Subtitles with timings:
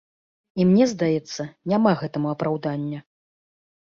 [0.63, 2.99] І мне здаецца, няма гэтаму апраўдання.